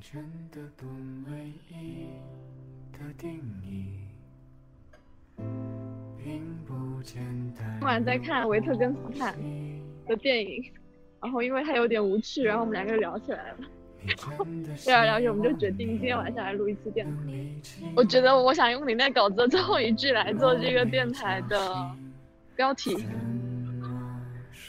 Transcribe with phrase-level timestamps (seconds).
[0.00, 0.22] 今
[7.80, 9.34] 晚在看维特根斯坦
[10.06, 10.64] 的电影，
[11.20, 13.58] 然后因为他有点无趣，然后我们两个就聊起来了。
[14.86, 17.12] 聊着聊着，我们就决定今天晚上来录一次电台。
[17.96, 21.90] 我觉得我想用你那稿子的最后一句来做这个电台的
[22.54, 23.04] 标题。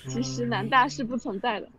[0.07, 1.69] 其实南大是不存在的。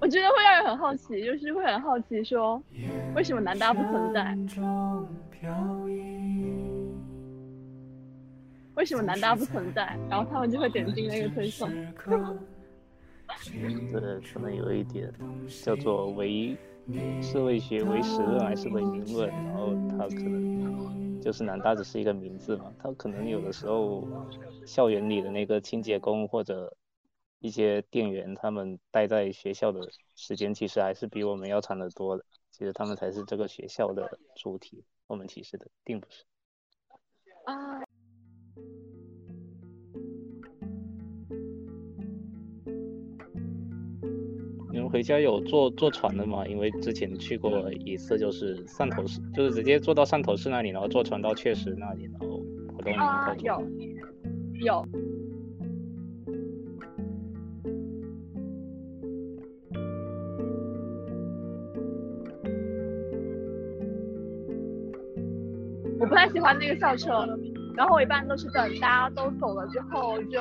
[0.00, 2.62] 我觉得会让人很好奇，就是会很好奇说，
[3.14, 4.34] 为什么南大不存在？
[8.76, 9.98] 为什么南大不存在？
[10.08, 11.68] 然后他们就会点进那个推送。
[13.92, 14.00] 对
[14.32, 15.12] 可能有一点
[15.62, 16.56] 叫做唯
[17.22, 24.06] 社会学为实论还是为名论，然后他可能就是南大只是一个名字嘛，他可能有的时候
[24.66, 26.74] 校园里的那个清洁工或者
[27.40, 36.24] 一些店员，他们待在学校的时间其实还是比我们要长得多的，其实他们才是这个学校的主体，我们其实的并不是。
[37.44, 37.87] 啊。
[44.88, 46.46] 回家有坐坐船的吗？
[46.46, 52.40] 因为之前去过一次，就是汕头市，就是直接坐到汕头市那里，然后坐船到确实那里，然后
[52.74, 53.62] 活动啊有
[54.64, 54.84] 有。
[66.00, 67.26] 我不太喜欢那个校车，
[67.76, 70.40] 然后我一般都是等大家都走了之后，就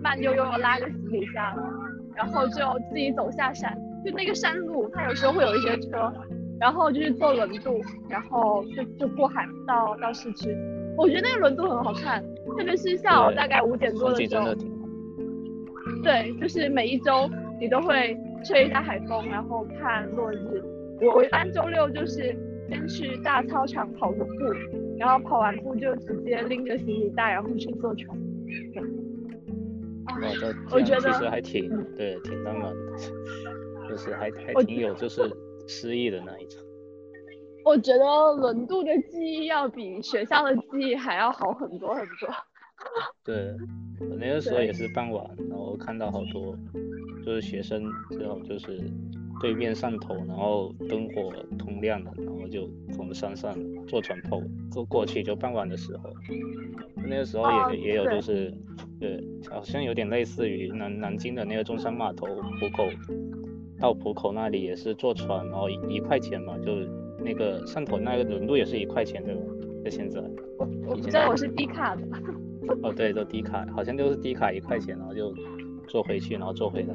[0.00, 1.54] 慢悠悠的拉个行李箱。
[2.16, 2.56] 然后就
[2.90, 6.12] 自己走下山，就那个山路，它有时候会有一些车，
[6.58, 10.56] 然后就是坐轮渡，然后就就过海到到市区。
[10.96, 12.24] 我觉得那个轮渡很好看，
[12.56, 14.54] 特别是下午大概五点多的时候。
[16.02, 17.28] 对，就是每一周
[17.60, 20.62] 你都会吹一下海风，然后看落日。
[21.14, 22.34] 我一般周六就是
[22.68, 24.30] 先去大操场跑个步，
[24.98, 27.70] 然后跑完步就直接拎着行李袋，然后去
[30.72, 32.92] 我觉得其实还挺对，挺浪漫的，
[33.88, 35.22] 就是还还挺有就是
[35.66, 36.60] 诗意的那一种。
[37.64, 42.28] 我觉得轮渡的记忆要比学校的记忆还要好很多很多。
[43.24, 43.52] 对，
[44.08, 46.56] 我那个时候也是傍晚，然后看到好多
[47.24, 48.78] 就是学生，最后就是
[49.40, 53.54] 对面上头，然后灯火通亮的，然后就从山上
[53.86, 56.10] 坐船跑坐过去，就傍晚的时候，
[56.96, 58.52] 那个时候也也有就是。
[58.98, 62.88] 对，好像有点类似于南南京的那个中山码头浦口，
[63.78, 66.72] 到浦口那里也是坐船，然后一块钱嘛，就
[67.22, 69.40] 那个汕头那个轮渡也是一块钱对吧？
[69.84, 70.18] 在现在，
[70.58, 72.02] 我我知道我是低卡的。
[72.82, 75.30] 哦对，都低卡，好像就是低卡一块钱，然后就
[75.86, 76.88] 坐回去，然后坐回来。
[76.88, 76.94] 大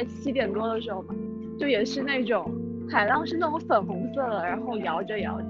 [0.00, 1.14] 概七点多的时候吧，
[1.58, 2.50] 就也是那种
[2.88, 5.48] 海浪是那种粉红色的，然后摇着摇着，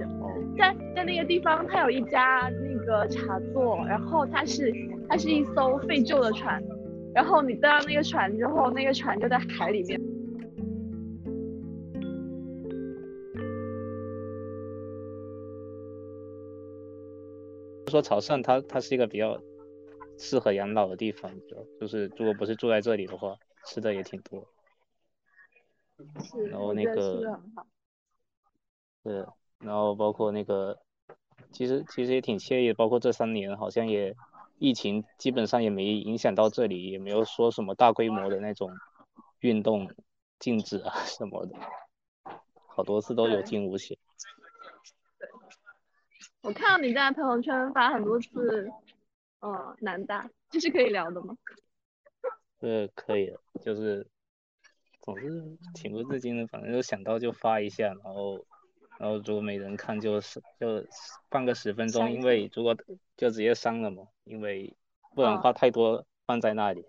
[0.59, 4.73] 在在那个地方，它有一家那个茶座，然后它是
[5.09, 6.61] 它是一艘废旧的船，
[7.15, 10.01] 然后你登上那个船之后，那个船就在海里面。
[17.87, 19.41] 说潮汕它它是一个比较
[20.17, 21.31] 适合养老的地方，
[21.81, 23.37] 就是如果不是住在这里的话。
[23.67, 24.47] 吃的也挺多，
[26.51, 27.39] 然后那个，
[29.05, 29.29] 是，
[29.59, 30.79] 然后包括那个，
[31.53, 34.15] 其实其实也挺惬意，包括这三年好像也
[34.59, 38.71] 疫情基本上也没影响到这里，也没有说什么大规模的那种
[39.41, 39.95] 运动
[40.39, 41.57] 禁止啊 什么的，
[42.69, 43.97] 好多次都有惊无险。
[46.43, 48.71] 我看到你在朋友圈发很多次，
[49.41, 51.37] 嗯，南大，这是可以聊的吗？
[52.61, 54.07] 这可以的，就是
[55.01, 58.45] 总是情不自禁的，反正就想到就发一下，然后
[58.99, 60.85] 然后如果没人看，就是就
[61.31, 62.77] 放个十分钟，因为如果
[63.17, 64.77] 就直接删了嘛，因为
[65.15, 66.85] 不然话太多放在那里，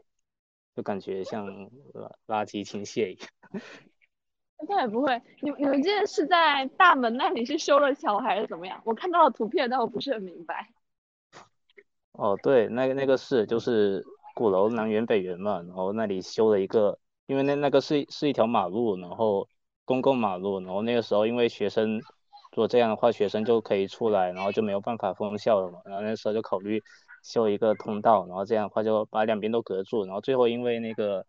[0.76, 1.48] 就感觉像
[2.28, 3.30] 垃圾倾泻一样。
[4.68, 8.82] 那也不会，你你们这是在大门那里是修了桥还是怎么样？
[8.84, 10.70] 我看到了图片，但我不是很明白。
[12.12, 14.06] 哦，对，那个那个是就是。
[14.34, 16.98] 鼓楼南园北园嘛，然后那里修了一个，
[17.28, 19.48] 因为那那个是是一条马路，然后
[19.86, 26.82] 公共马路，然后那个时候因为学生，如果这样的话，学生就可以出来，然后就没有办法封校了嘛，然后那时候就考虑
[27.24, 31.26] 修一个通道，然后这样的话就把两边都隔住，然后最后因为那个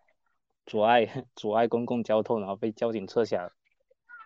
[0.67, 3.51] 阻碍 阻碍公共交通，然后被交警撤下，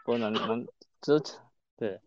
[0.04, 0.66] 不能能
[1.00, 1.38] 支持
[1.76, 2.00] 对，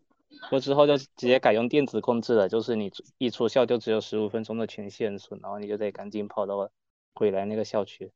[0.50, 6.70] 我之后就直接改用电子控制了，就是你一出校就只有十五分钟的权限速，然后你就得赶紧跑到
[7.14, 8.12] 回来那个校区，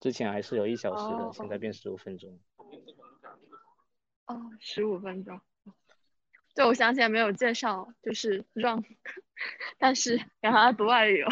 [0.00, 2.38] 之前还是有一小时的，现在变十五分钟。
[4.26, 5.40] 哦，十五分钟。
[6.54, 8.82] 对，我想起来没有介绍，就是让，
[9.78, 11.24] 但是然后他读外语，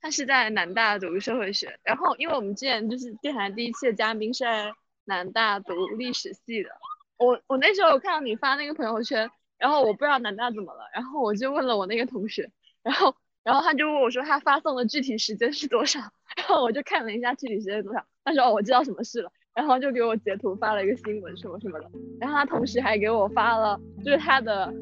[0.00, 1.78] 他是在南大读社会学。
[1.82, 4.72] 然后，因为我们之前就是电台第一期的嘉宾是在
[5.04, 6.70] 南大读历史系的，
[7.16, 12.50] 我我那时候有看到你发那个朋友圈，然后我不知道南大怎么了，然后我就问了我那个同学，
[12.82, 16.00] 然后然后他就问我说他发送的具体时间是多少，
[16.36, 19.30] 然后我就看了一下具体时间多少，他说哦我知道什么事了。
[19.54, 21.90] 然后就给我截图发了一个新闻什么什么的，
[22.20, 24.72] 然后他同时还给我发了就是他的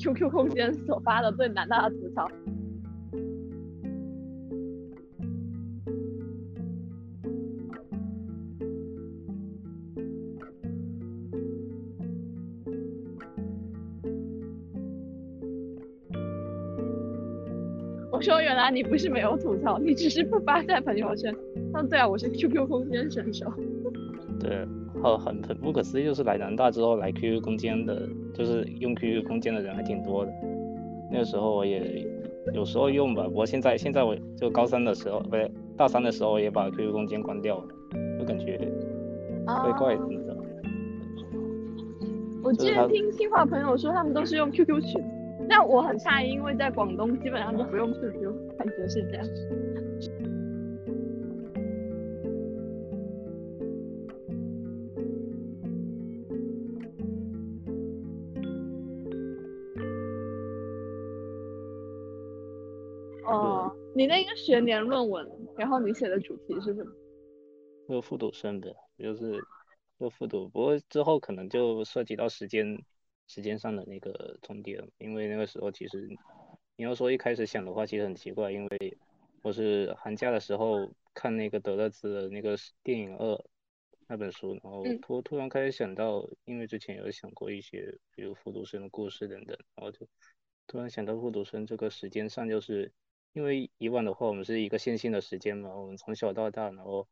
[0.00, 2.30] QQ 空间所发的对南大的吐槽。
[18.28, 21.34] 说原来你不是没有吐槽，你只是不发在朋友圈。
[21.72, 23.50] 他说对啊，我是 QQ 空间选手。
[24.38, 24.68] 对，
[25.02, 30.32] 很很很不可思议，就是来南大之后来 QQ 空间的，就是用 QQ 空间的人还挺多的。
[31.10, 32.06] 那个时候我也
[32.52, 37.64] 有时候用吧，不过现在现在我就高三的时候，不对，大三的时候也把 QQ 空间关掉了，
[38.18, 38.60] 就感觉
[39.46, 40.42] 怪怪的，你知道吗？
[42.44, 45.02] 我之前听清华朋友说他们都是用 QQ 群，
[45.48, 49.26] 但我很诧异，因为在广东基本上都不用 QQ，感觉是这样。
[63.24, 66.92] 哦你那个学年论文，然后你写的主题是什么？
[67.88, 69.34] 就复读生的，就是
[69.98, 72.80] 就复读，不过之后可能就涉及到时间
[73.28, 76.08] 时间上的那个重叠了，因为那个时候其实
[76.74, 78.98] 你要说一开始想的话，其实很奇怪，因为
[79.42, 83.44] 我是寒假的时候看那个德勒兹的那个电影二
[84.08, 90.08] 那本书，然后突突然开始想到，因为之前有想过一些比如复读生的故事等等，然后就
[90.66, 92.92] 突然想到复读生这个时间上就是。
[93.34, 97.06] 因为以往的话，我们是一个线性的时间嘛，我们从小到大，然后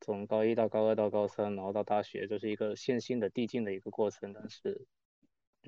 [0.00, 4.32] 从高一到高二到高三，然后到大学，就是一个线性的递进的一个过程。
[4.32, 4.86] 但是，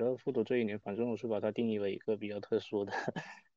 [0.01, 2.93] 主要复读这一年，反正我是把它定义为一个比较特殊的、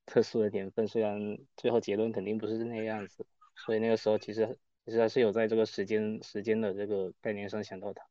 [0.05, 0.85] 特殊的年份。
[0.85, 3.25] 虽然最后结论肯定不是那个样子，
[3.55, 8.05] 所以那个时候其实其实还是有在这个时间时间的这个概念上想到它。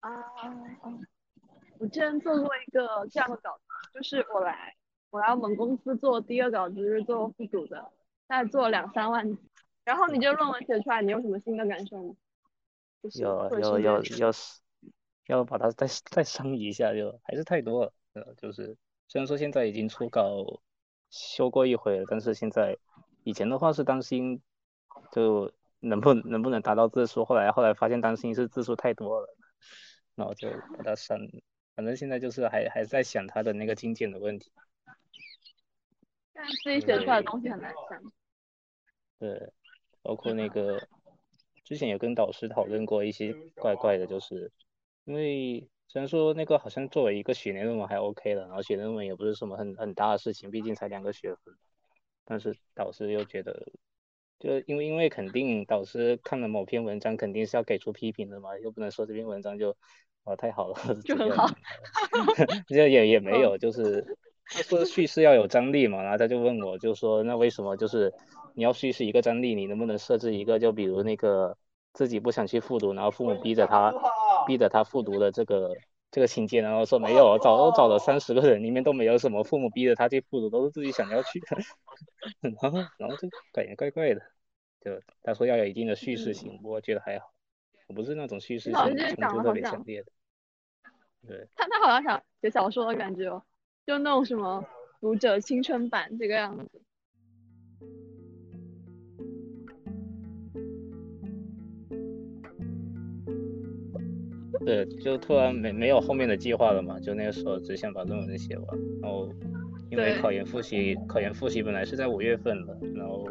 [0.00, 0.24] 啊，
[1.78, 4.74] 我之前做过一个这样的稿子，就是我来。
[5.10, 7.92] 我来我们公司做第二稿子是做复读的，
[8.26, 9.38] 大概做两三万字。
[9.84, 12.16] 然后你这论文写出来，你有什么新的感受吗？
[13.20, 14.32] 有有有要
[15.26, 17.92] 要把它再再升一下，就还是太多了。
[18.14, 18.76] 呃，就是
[19.08, 20.60] 虽然说现在已经初稿
[21.10, 22.76] 修过一回了，但是现在
[23.24, 24.40] 以前的话是担心
[25.12, 29.36] 就能不能不能达到字数，后来后来发现担心是字数太多了，
[30.14, 31.18] 然后就把它删。
[31.74, 34.50] 反正现在就是还还在想它的那个精简的问题。
[36.32, 38.00] 但自己写出来的东西很难删。
[39.18, 39.52] 对，
[40.02, 40.88] 包括那个
[41.64, 44.50] 之前有跟导师讨论过一些怪怪的，就是
[45.06, 51.54] 因为虽然说那个好像作为一个学年论文还 OK 的，然后写论文也不是什么很很大的事情，毕竟才两个学分，
[52.26, 53.66] 但是导师又觉得，
[54.38, 59.74] 就因为因为肯定导师看了某篇文章，肯定是要给出批评的嘛，又不能说这篇文章就
[60.24, 61.48] 啊太好了，就很好，
[62.68, 64.16] 这也也没有，就是。
[64.48, 68.14] 他说叙事要有张力嘛，然后他就问我，就说那为什么就是
[68.54, 71.58] 你要叙事一个张力，你能不能设置一个，就比如那个
[71.92, 73.92] 自己不想去复读，然后父母逼着他
[74.46, 75.74] 逼着他复读的这个
[76.10, 81.56] 这个情节，然后说没有，找都找了三十个人，里面都没有什么父母逼着他去复读，都是自己想要去的，
[82.62, 84.22] 然后然后就感觉怪怪的，
[84.80, 87.32] 就他说要有一定的叙事性，我觉得还好，
[87.88, 90.12] 我不是那种叙事性冲突特别强烈的，
[91.26, 93.42] 对，他他好像想写小说的感觉哦。
[93.86, 94.64] 就那种什么
[95.00, 96.82] 读者青春版这个样子，
[104.66, 108.66] 对，就突然没没有后面的计划了嘛，就那个时候只想把论文写完，
[109.00, 109.30] 然后
[109.90, 113.24] 因为考研复习，考研复习本来是在五月份的，然后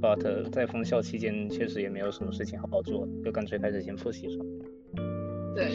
[0.00, 4.38] but 在封校期间确实也没有什么事情好好做，就干脆开始先复习上。
[5.54, 5.68] 对。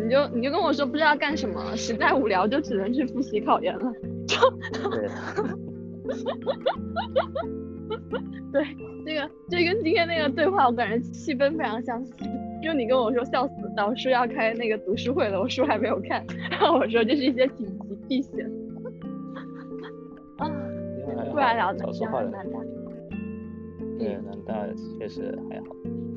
[0.00, 3.92] 你就你就跟我说不知道干什么，实在无聊就只能去复习考研了，
[4.28, 4.38] 就
[4.90, 5.08] 对，
[8.62, 8.64] 对，
[9.04, 12.12] 这个这跟今天那个对话，我感觉气氛非常相似。
[12.62, 18.50] 就你跟我说笑死，老师要开那个读书会了，我书还没有看，然后我说这是一些紧急避险。
[20.38, 20.48] 啊，
[21.30, 22.58] 不然聊少数化的南大，
[23.98, 24.66] 对南大
[24.98, 25.66] 确实还好，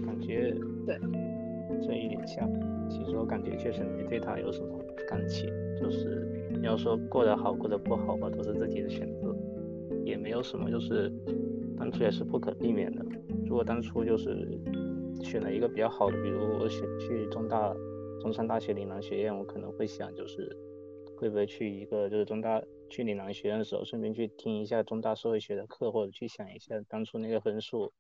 [0.06, 0.54] 感觉
[0.86, 1.00] 对，
[1.82, 2.50] 这一点像。
[2.90, 4.68] 其实我感觉确实没对他有什么
[5.08, 5.50] 感情，
[5.82, 6.28] 就是
[6.60, 9.34] 你要说过得好过得不好吧，都是自己的选择，
[10.04, 11.10] 也没有什么，就是
[11.78, 13.06] 当初也是不可避免的。
[13.46, 14.46] 如果当初就是
[15.24, 17.74] 选了一个比较好的，比如我选去中大、
[18.22, 20.50] 中山大学岭南学院，我可能会想就是
[21.18, 27.94] 会不会去一个就是中大去岭南学院的时候，顺便去听一下中大社会学的课，或者去想一下当初那个分数，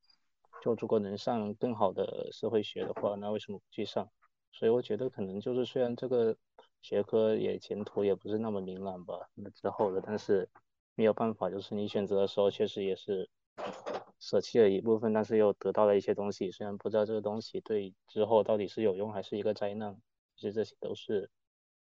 [0.61, 4.09] 就如果能上更好的社会学的话，那为什么不去上？
[4.51, 6.35] 所以我觉得可能就是虽然这个
[6.81, 10.49] 学科也前途也不是那么明朗吧，那之后的，但是
[10.95, 13.29] 没有办法，就是你选择的时候确实也是
[14.21, 16.51] 舍弃了一部分，但是又得到了一些东西。
[16.51, 19.99] 虽然不知道这个东西对之后到底是有用还是一个灾难，
[20.35, 21.29] 其实这些都是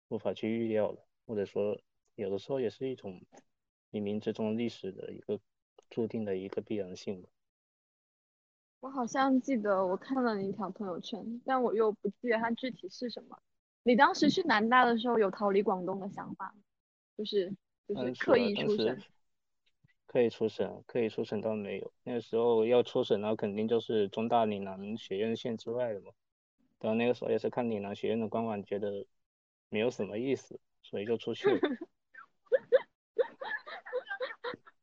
[0.10, 1.77] 无法去预料的，或者说
[2.13, 3.20] 有的时候也是一种
[3.91, 5.39] 冥冥之中历史的一个
[5.89, 7.27] 注定的一个必然性吧。
[8.82, 13.39] 我好像记得我看了你一条朋友圈，但我又不记得它具体是什么。
[13.82, 16.53] 你当时去南大的时候有逃离广东的想法，
[17.17, 17.51] 就是
[17.88, 18.96] 就是刻意出省。
[20.08, 21.94] 刻意出省，可以出省倒没有。
[22.04, 26.12] 那个时候要出省，那肯定就是中大岭南学院线之外的嘛。
[26.80, 29.06] 然后那个时候也是看岭南学院的官网，觉得
[29.70, 31.60] 没有什么意思，所以就出去了。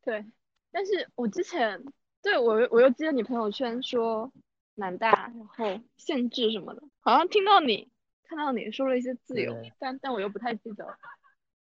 [0.05, 0.25] 对，
[0.71, 1.83] 但是我之前。
[2.23, 4.33] 对我，我又记得你朋友圈说
[4.77, 7.91] 南大，然后限制什么的，好像听到你
[8.23, 10.87] 看到你说了一些自由，但但我又不太记得。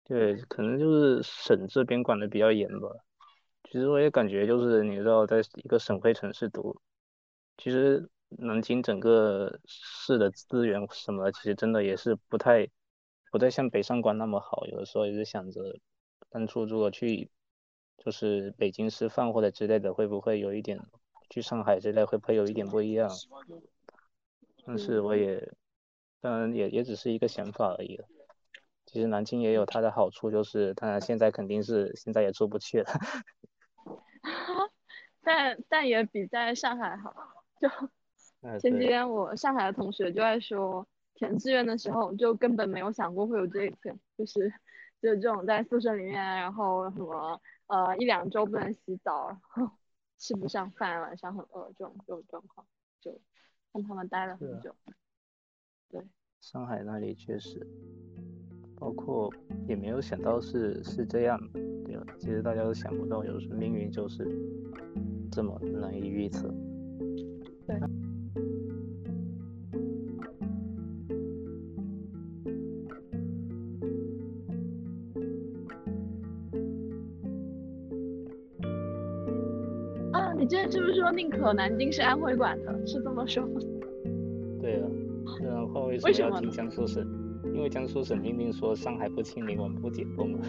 [0.06, 2.88] 对，可能就是省这边管的比较严吧。
[3.74, 6.80] 其实我也感觉就是你知道，在一个省会城市读，
[7.58, 12.70] 其实南京整个市的资源什么，其实真的也是不太
[13.32, 14.68] 不太像北上广那么好。
[14.68, 15.60] 有的时候也是想着，
[16.30, 17.32] 当初如果去。
[17.98, 20.78] 就是北京师范或者之类的，会不会有一点
[21.30, 23.10] 去上海之类会不会有一点不一样？
[24.66, 25.54] 但是我也
[26.20, 27.98] 当然也也只是一个想法而已。
[28.86, 32.92] 其实南京也有它的好处，就是当然现在肯定是现在也出不去了。
[35.22, 37.14] 但但也比在上海好。
[37.60, 37.70] 就
[38.60, 44.52] 前几天我上海的同学就在说，填志愿的时候就根本没有想过会有这一天，就是
[45.02, 47.40] 就是这种在宿舍里面，然后什么。
[47.68, 49.72] 呃，一两周不能洗澡，然后
[50.20, 52.68] 吃不上饭，晚上很饿，这种这种状况，
[53.00, 53.20] 就
[53.72, 54.76] 跟他们待了很久。
[55.90, 56.06] 对，
[56.42, 57.66] 上海那里确实，
[58.76, 59.32] 包括
[59.68, 61.40] 也没有想到是是这样，
[61.86, 62.06] 对吧？
[62.20, 64.28] 其实大家都想不到，有时命运就是
[65.32, 66.54] 这么难以预测。
[67.66, 67.76] 对。
[80.12, 82.86] 啊你之前是不是说宁可南京是安徽管的？
[82.86, 83.62] 是这么说吗？
[84.60, 84.90] 对啊，
[85.42, 87.23] 然后为什么要听江苏省？
[87.54, 90.40] 因为江苏省明明说上海不清零，我们不解封了，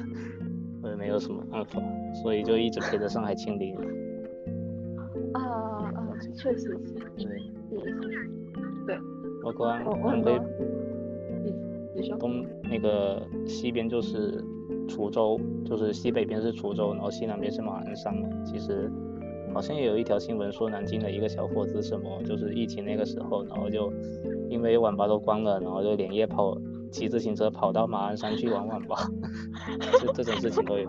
[0.83, 1.81] 我也没有什么办法，
[2.23, 3.77] 所以就一直陪着上海清零。
[5.35, 5.41] 啊
[5.95, 6.95] 啊，确实是。
[7.17, 7.27] 对。
[8.87, 8.99] 对。
[9.43, 10.41] 包括安徽，
[12.19, 14.43] 东那个西边就是
[14.89, 18.91] 滁州，就是西北边是滁州，然后西南边是马鞍山嘛，其实。
[19.53, 23.93] 好像也有一条新闻说，南京的一个小伙子什么，就是疫情那个时候，然后就
[24.49, 26.59] 因为网吧都关了，然后就连夜跑
[26.95, 28.97] 骑自行车跑到马鞍山去玩玩吧，
[30.01, 30.89] 就这种事情都有。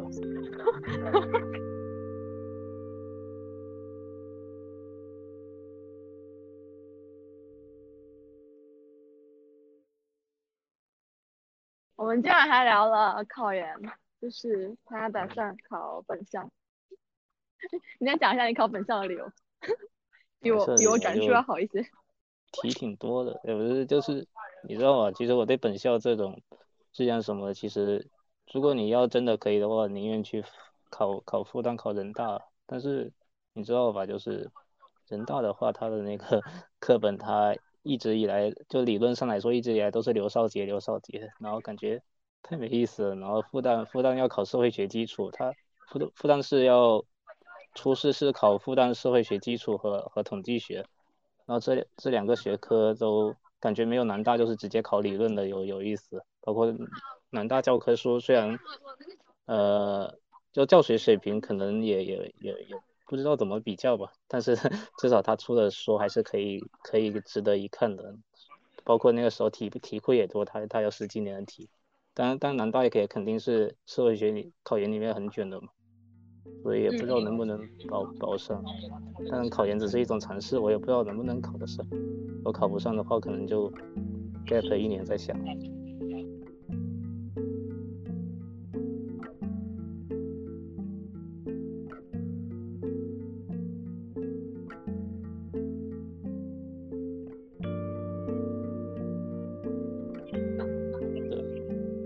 [11.95, 13.65] 我们今晚还聊了考研，
[14.21, 16.47] 就是他打算考本校。
[17.99, 19.31] 你先讲一下你考本校的理由，
[20.39, 21.81] 比我比我转述要好一些。
[22.61, 24.25] 题挺多的，也不是就是
[24.67, 25.11] 你知道吗？
[25.11, 26.41] 其实我对本校这种
[26.91, 28.07] 志愿什么，其实
[28.51, 30.43] 如果你要真的可以的话，宁愿去
[30.89, 32.41] 考考复旦、考人大。
[32.65, 33.11] 但是
[33.53, 34.05] 你知道吧？
[34.05, 34.51] 就是
[35.07, 36.41] 人大的话，它的那个
[36.79, 42.01] 课本，它一直以来就理论上来说，一直以来都是刘少杰、刘少杰，然后感觉
[42.41, 43.15] 太没意思了。
[43.15, 45.53] 然后复旦复旦要考社会学基础，它
[45.87, 47.03] 复复旦是要。
[47.77, 50.75] 初试是考复旦社会学基础和和统计学，
[51.45, 56.23] 然后这这两个学科都感觉没有南大就是直接考理论的有有意思。
[56.41, 56.71] 包括
[57.31, 58.59] 南大教科书虽然
[59.45, 60.15] 呃
[60.51, 62.75] 就教学水平可能也也也也
[63.07, 64.55] 不知道怎么比较吧，但是
[65.01, 68.15] 至少他出的书还是可以可以值得一看的，
[68.83, 71.67] 包括那个时候题题库也多，他他有十几年的题，
[72.13, 75.69] 当然当然南大也可以肯定是社会学里考研里面很卷的嘛。
[76.63, 78.63] 所以也不知道能不能保保上，
[79.29, 81.85] 但考研只是一种尝试，我也不知道能不能考得上。
[82.43, 83.71] 我考不上的话，可能就
[84.45, 85.35] gap 一年再想。
[85.43, 85.53] 对，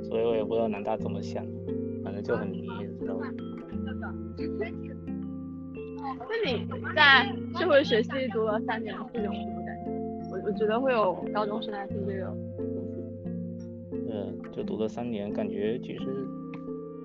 [0.03, 1.45] 所以我也不知道南大怎么想，
[2.03, 2.67] 反正就很迷，
[2.99, 3.25] 知道吧？
[6.29, 6.65] 那你
[6.95, 7.25] 在
[7.59, 9.91] 社会学系读了三年这种什么感觉？
[10.31, 12.41] 我我觉得会有高中生来听这个东西。
[14.11, 16.05] 嗯，就读了三年，感觉其实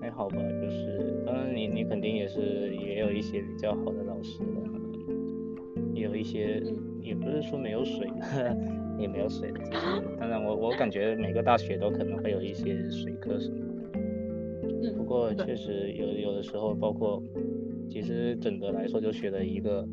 [0.01, 0.37] 还好吧。
[0.61, 4.47] 就是当然你你肯定也是也有一些比较好的老师的，
[5.95, 6.63] 也有一些
[7.03, 8.07] 也不是说没有水，
[8.99, 9.59] 也没有水的。
[9.71, 13.64] 就是当然我我感觉每个大学都可能会有一些水课什么
[15.15, 17.23] 过确实有有的时候包括。
[17.91, 19.87] 其实整个来说就学了一个，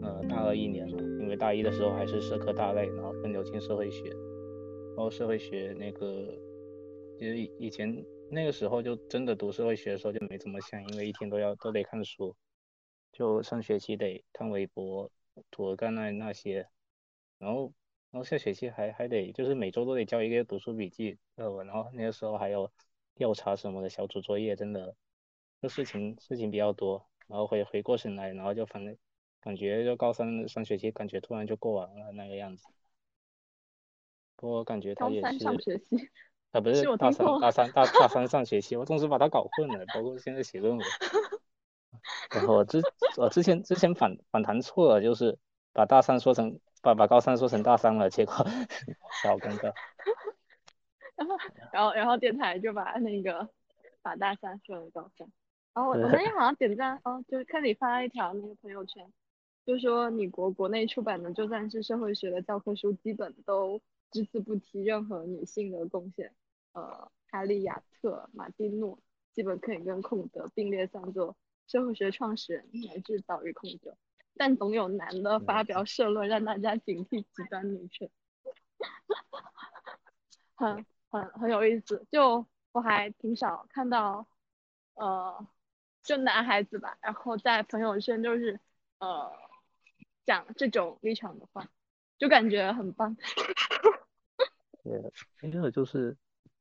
[0.00, 6.32] 呃，大二一年了，因为大一的时候还是社科大类，然后分流进社会学，然后社会学那个，
[7.18, 12.36] 其实以前那个时候就真的读社会学的时候就没怎么想，因为一天都要都得看书，
[13.12, 15.10] 就上学期得看微博、
[15.50, 16.68] 涂尔干那那些，
[17.38, 17.72] 然后
[18.12, 22.70] 然后下学期还还得就是每周都得交一个读书笔记呃，然后那个时候还有
[23.14, 24.94] 调查什么的小组作业，真的，
[25.60, 27.06] 这事情事情比较多。
[27.28, 28.96] 然后回回过神来，然后就反正
[29.40, 32.66] 感觉就高三上学期感觉突然就过完了那个样子。
[34.36, 35.38] 不过感觉他也是，
[36.52, 40.86] 他不是大三大三大大三上学期，我总是把他搞混了，包括现在写论文。
[42.30, 42.82] 然后我之
[43.16, 45.38] 我之前之前反反弹错了，就是
[45.72, 49.72] 把大三说成把把高三说成大三了，结果好尴尬。
[51.22, 51.36] 然后
[51.72, 53.48] 然后然后电台就把那个
[54.02, 55.30] 把大三说成高三。
[55.74, 59.10] 然后我那天好像点赞哦，就是看你发了一条那个朋友圈，
[59.64, 63.80] 就说你国国内出版的就算是社会学的教科书，基本都
[64.10, 66.34] 只字不提任何女性的贡献。
[66.72, 68.98] 呃，哈利亚特马丁诺
[69.32, 73.96] 基本可以跟孔德并列算作社会学创始人乃至早于孔德，
[74.36, 78.10] 但总有男的发表社论让大家警惕极端女权，
[80.54, 82.04] 很很很有意思。
[82.10, 84.26] 就我还挺少看到，
[84.94, 85.46] 呃。
[86.04, 88.58] 就男孩子吧，然后在朋友圈就是
[88.98, 89.30] 呃
[90.24, 91.64] 讲这种立场的话，
[92.18, 93.16] 就感觉很棒。
[94.82, 95.00] 对，
[95.48, 96.16] 那个就是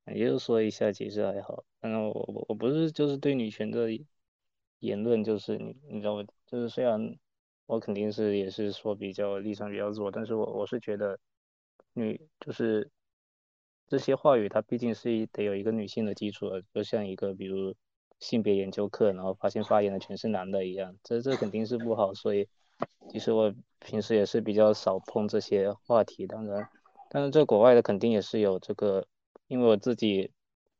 [0.05, 1.63] 也就说一下，其实还好。
[1.79, 3.89] 然后我我我不是就是对女权的
[4.77, 6.23] 言论，就是你你知道吗？
[6.45, 7.17] 就是虽然
[7.65, 11.19] 我肯定是也是说比较立场比较弱，但是我我是觉得
[11.93, 12.91] 女就是
[13.91, 17.75] 这些话语它毕竟是得有一个女性的基础，就像一个比如。
[18.21, 22.13] 性别研究课，然后发现发言的全是男的一样，这这肯定是不好。
[22.13, 22.47] 所以
[23.10, 26.27] 其实我平时也是比较少碰这些话题。
[26.27, 26.69] 当然，
[27.10, 29.08] 但是这国外的肯定也是有这个，
[29.47, 30.30] 因为我自己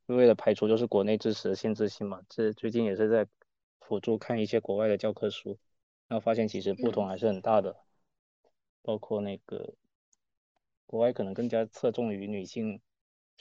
[0.06, 3.26] 为了排除就是国内知识的限制性嘛，这最近也是在
[3.80, 5.58] 辅助看一些国外的教科书，
[6.08, 7.76] 然后发现其实不同还是很大的。
[8.84, 9.74] 包括那个
[10.86, 12.80] 国外可能更加侧重于女性，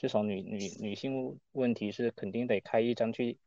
[0.01, 3.37] 至少女女女性问题是肯定得开一张去。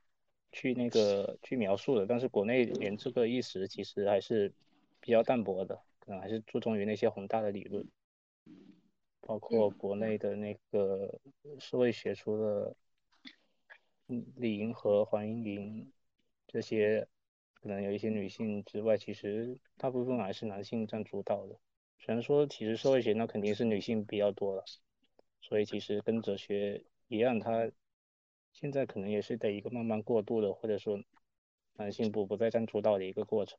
[0.56, 4.52] 去那个去描述的，但是国内连这个意识其实还是
[5.00, 7.84] 比较淡薄的，可能还是注重于那些宏大的理论，
[9.20, 11.20] 包括国内的那个
[11.58, 12.76] 社会学出的
[14.36, 15.92] 李银河、黄莺莺
[16.46, 17.04] 这些，
[17.54, 21.58] 可能有一些女性之外，其实大部分还是男性占主导的。
[21.98, 24.64] 虽然说其实社会学那肯定是女性比较多了，
[25.44, 27.70] 所以其实跟哲学一样，它。
[28.57, 30.96] 现在可能也是得一个慢慢过渡的，或者说
[31.72, 33.59] 男性不不再占主导的一个过程。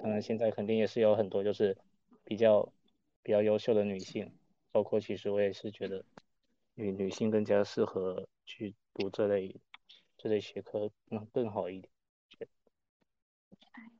[0.00, 1.76] 当然，现在肯定也是有很多就是
[2.22, 2.72] 比较
[3.24, 4.32] 比较优秀的女性，
[4.70, 6.04] 包括其实我也是觉得
[6.74, 9.56] 女女性更加适合去读这类
[10.16, 11.90] 这类学科更更好一点。
[13.72, 13.90] 哎，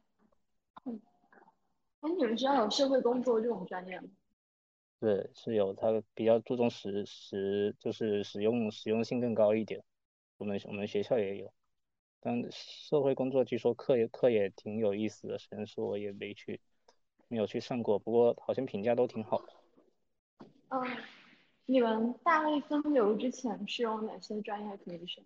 [2.16, 4.08] 你们学校有社会工作这种专业吗？
[5.02, 9.82] 对，是有，它比较注重实实就是实用实用性更高一点。
[10.38, 11.52] 我们我们学校也有，
[12.20, 16.60] 但社会工作据说课也课也挺有意思的，虽然说我也没去，
[17.26, 20.46] 没有去上过，不过好像评价都挺好的。
[20.68, 20.86] 嗯，
[21.66, 25.24] 你们大类分流之前是有哪些专业可以选？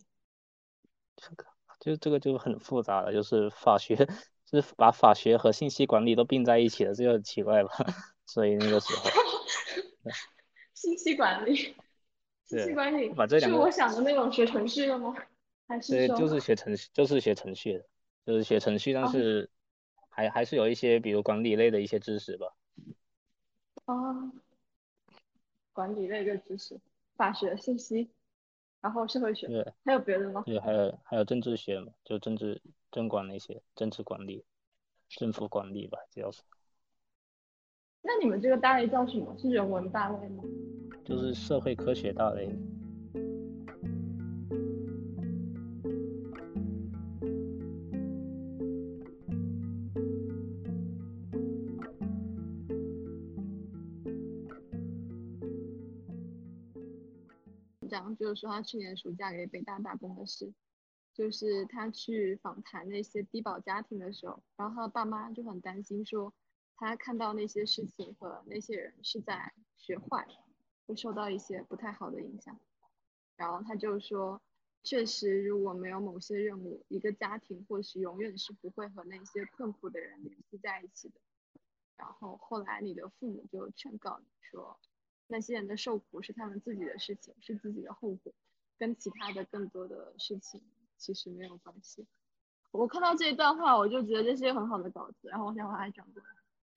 [1.16, 1.44] 这个
[1.80, 3.94] 就这个就很复杂了，就是法学，
[4.46, 7.68] 就是把法学和信息管理都并在一起了，这就很奇怪了。
[8.24, 9.25] 所以那个时候，
[10.74, 11.74] 信息管理，
[12.44, 15.14] 信息管理是把这两个我想的那种学程序的吗？
[15.68, 17.86] 还是对，就是学程序，就是学程序的，
[18.24, 19.50] 就是学程序，但哦是
[20.10, 22.54] 还还是有一些比如管理类的一些知识吧。
[23.86, 24.32] 啊，
[25.72, 26.80] 管理类的知识，
[27.16, 28.10] 法学、信息，
[28.80, 30.42] 然后社会学，对，还有别的吗？
[30.46, 34.44] 对，还有还有政治学嘛，就政治政管那些，政治管理、
[35.08, 36.42] 政府管理吧，主要是
[38.08, 39.36] 那你们这个大类叫什么？
[39.36, 40.44] 是人文大类吗？
[41.04, 42.48] 就是社会科学大类。
[57.88, 60.52] 讲就是说他去年暑假给北大打工的事，
[61.14, 66.32] 就是他去访谈那些低保家庭的时候，然后他爸妈就很担心说，
[66.76, 70.26] 他看到那些事情和那些人是在学坏，
[70.86, 72.58] 会受到一些不太好的影响。
[73.36, 74.40] 然后他就说，
[74.82, 81.20] 确实如果没有某些任务，一个家庭或许永远是不会和那些困苦的人联系在一起的。
[81.96, 84.78] 然后后来你的父母就劝告你说，
[85.26, 88.34] 那些人的受苦是他们自己的事情，是自己的后果，
[88.78, 90.62] 跟其他的更多的事情
[90.98, 92.06] 其实没有关系。
[92.70, 96.28] 我看到这一段话，我就觉得这是一个很好的稿子，然后我想把它转过来。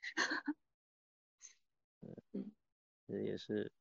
[2.04, 2.52] 嗯
[3.08, 3.72] 这也是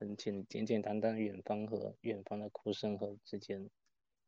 [0.00, 3.70] 很简简简单单远方和远方的哭声和之间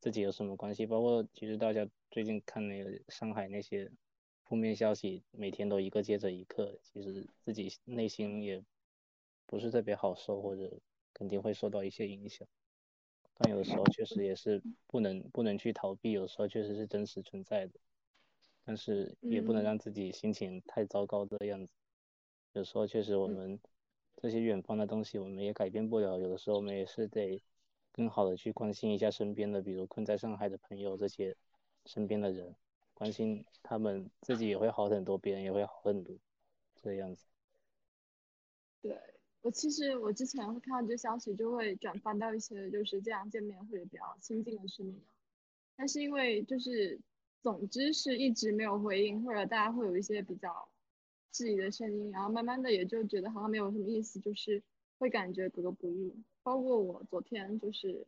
[0.00, 0.86] 自己有什么关系？
[0.86, 3.90] 包括其实大家最近看那个上海那些
[4.44, 8.64] 负面消息，每天都一个接着一个，其实自己内心也
[9.46, 10.80] 不是特别好受，或者
[11.14, 12.48] 肯定会受到一些影响。
[13.34, 17.80] 但有的时候确实也是不能不能去逃避，有时候确实是真实存在的，
[18.66, 21.72] 但是也不能嗯让自己心情太糟糕的样子。
[22.52, 23.61] 有时候确实我嗯们
[24.16, 27.40] 这些远方的东西我们也改变不了，有的时候我们也是得
[27.92, 31.37] 更好的去关心一下身边的，比如困在上海的朋友这些
[31.85, 32.57] 身边的人，
[32.92, 36.18] 关心他们自己也会好很多，别人也会好很多，
[36.83, 37.24] 这样子。
[38.83, 38.98] 对
[39.42, 45.00] 我其实我之前会看到这消息，就会转发到一些就是这样见面或者比较亲近的市民，
[45.76, 46.98] 但是因为就是
[47.46, 50.68] 总之是一直没有回应，或者大家会有一些比较
[51.30, 54.61] 质疑的声音，然后慢慢的也就觉得好像没有什么意思，就是
[54.98, 56.16] 会感觉格格不入。
[56.42, 58.04] 包括我昨天就是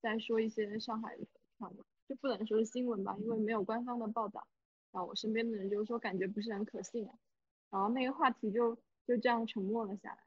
[0.00, 1.24] 在说一些上海的
[1.56, 4.44] 传闻，就不能说是新闻吧，因为没有官方的报道，
[4.90, 7.08] 然后我身边的人就说感觉不是很可信，
[7.70, 8.74] 然后那个话题就
[9.06, 10.18] 就这样沉默了下来。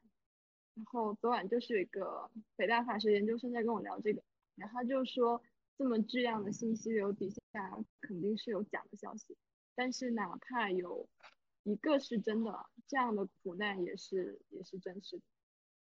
[0.74, 4.22] 然后昨晚就是有一个北大法学研究生在跟我聊这个，
[4.54, 5.42] 然后他就说
[5.76, 7.40] 这么巨量的信息流底下
[8.00, 9.36] 肯定是有假的消息，
[9.74, 11.08] 但是哪怕有
[11.64, 15.22] 一个是真的，这样的苦难也是也是真实的。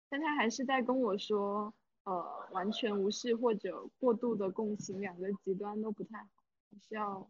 [0.10, 1.74] 但他还是在跟我说，
[2.04, 6.30] 呃，完全无视或者过度的共情，两个极端都不太好，
[6.70, 7.30] 还是要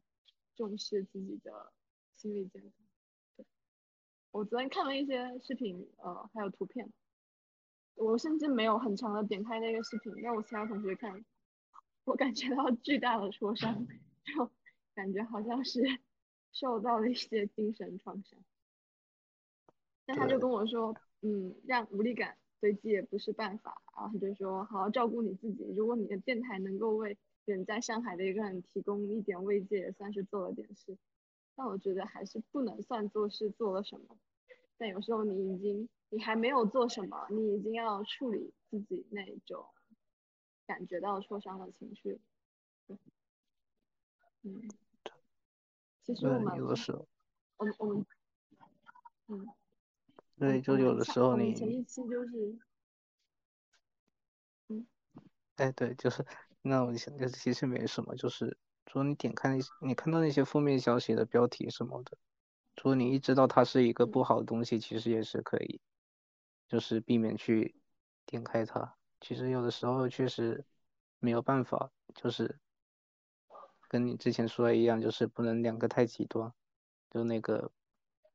[0.55, 1.71] 重视自己的
[2.15, 2.71] 心理健康。
[3.37, 3.45] 对，
[4.31, 6.91] 我昨天看了一些视频，呃，还有图片。
[7.95, 11.23] 我甚至没有很长的点开那个视频，让我其他同学看，
[12.03, 13.87] 我感觉到巨大的挫伤，
[14.23, 14.51] 就
[14.93, 15.81] 感觉好像是
[16.51, 18.39] 受到了一些精神创伤。
[20.05, 30.97] 但他就跟我说，嗯，让无力感堆积也不是办法，然后他就说好好照顾你自己，如果你的电台能够为远在上海的一个人提供一点慰藉，也算是做了点事。
[31.55, 34.17] 但我觉得还是不能算做事做了什么，
[34.77, 35.89] 但有时候你已经。
[36.13, 39.65] 你还没有做什么，你已经要处理自己那种
[40.71, 42.17] 感觉到受伤的情绪。
[44.43, 44.61] 嗯，
[46.01, 47.05] 其实我们有的时候，
[47.57, 48.05] 我们我们，
[49.27, 49.47] 嗯，
[50.39, 52.57] 对，就有的时候你前你，一期就是，
[54.69, 54.87] 嗯，
[55.57, 56.25] 哎，对，就是，
[56.61, 58.57] 那我想，就是其实没什么，就是
[58.87, 62.17] 说你点开你看到那些负面消息的标题什么的，
[62.77, 65.81] 如果你一知道它是一个不好的东西，其实也是可以。
[66.67, 67.75] 就是避免去
[68.25, 68.95] 点开它。
[69.21, 70.65] 其实有的时候确实
[71.19, 72.59] 没有办法，就是
[73.87, 76.51] 跟你之前说的一样，就是不能两个太极端。
[77.11, 77.71] 就那个，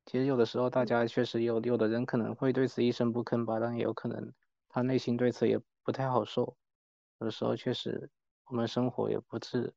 [0.04, 4.32] 其实有的时候大家确实有有的人可能会对此一声不吭吧，但也有可能
[4.68, 6.56] 他内心对此也不太好受。
[7.18, 8.08] 有的时候确实
[8.44, 9.74] 我们生活也不是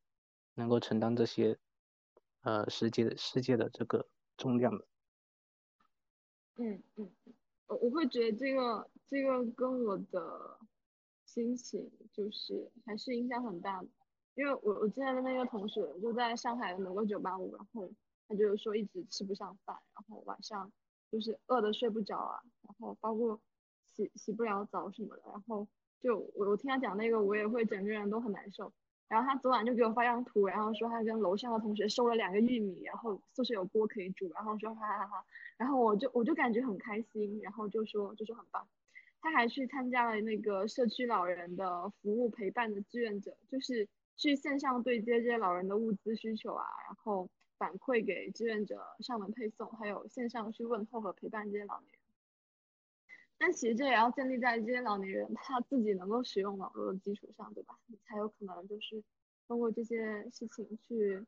[0.53, 1.57] 能够承担这些
[2.41, 4.85] 呃世界世界的这个重量的。
[6.57, 7.11] 嗯嗯。
[7.67, 10.59] 我我会觉得这个这个跟我的
[11.29, 13.87] 心情就是还是影响很大的。
[14.33, 17.91] 因为我我之前的那个同学就在上海的某个九八五，然后
[18.27, 20.71] 他就是说一直吃不上饭，然后晚上
[21.11, 23.39] 就是饿的睡不着啊，然后包括
[23.85, 25.67] 洗洗不了澡什么的，然后
[25.99, 28.73] 就我我听他讲那个，我也会整个人都很难受。
[29.07, 35.25] 然后他昨晚就给我发张图，然后说他跟楼上的同学收了两个玉米，然后宿舍有锅可以煮，然后说哈哈哈，
[35.57, 38.67] 然后我就我就感觉很开心，然后就说就说很棒。
[39.21, 51.99] 他还去参加了那个社区老人的服务陪伴的志愿者，就是去线上对接这些老人的物资需求啊，然后反馈给志愿者上门配送，还有线上去问候和陪伴这些老年人。
[53.37, 57.77] 但其实这也要建立在这些老年人他自己能够使用网络的基础上，对吧？
[57.87, 59.01] 你才有可能就是
[59.47, 61.25] 通过这些事情去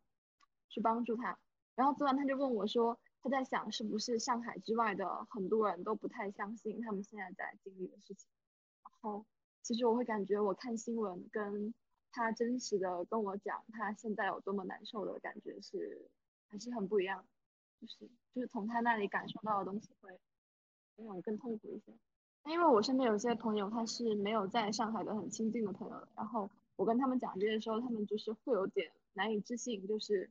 [0.67, 1.37] 去帮助他。
[1.75, 8.27] 然后昨晚他就问我说，他在想是不是上海之外的很多人都不太相信他们现在在经历的事情。
[8.83, 9.25] 然后
[9.61, 11.73] 其实我会感觉我看新闻跟
[12.11, 16.09] 他真实的跟我讲他现在有多么难受的感觉是
[16.47, 17.25] 还是很不一样，
[17.79, 20.19] 就是就是从他那里感受到的东西会。
[20.97, 21.91] 那种更痛苦一些，
[22.45, 30.29] 因为我身边有些朋友他是没有在上海的很亲近的朋友，然后我跟他们讲这些时候，他们就是会有点难以置信，就是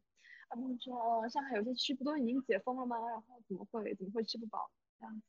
[0.51, 2.99] 他们说上海有些区不都已经解封了吗？
[3.09, 5.23] 然后怎么会怎么会吃不饱这样子？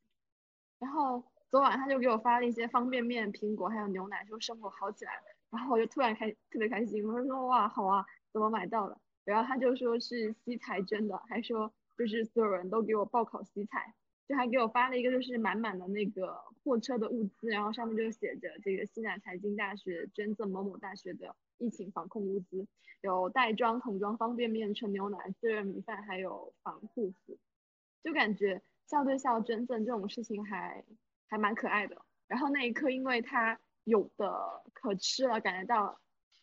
[0.79, 8.99] 然后昨晚他就给我发了一些方便面、苹果还有牛奶，说生活好起来了，然后我就突然开特别开心，我就说哇好啊，怎么买到了？
[9.23, 13.93] 然后他就说是西财捐的，还说就是所有人都给我报考西财。
[14.27, 22.67] 就还给我发了一个，就是满满的那个货车的物资，然后上面就写着这个西南财经大学捐赠某某大学的疫情防控物资，
[23.01, 27.37] 有袋装、桶装方便面、纯牛奶、自热米饭，还有防护服。
[28.03, 30.83] 就感觉校对校捐赠这种事情还
[31.29, 32.01] 还蛮可爱的。
[32.27, 35.99] 然后那一刻，因为他有的可吃了，感觉到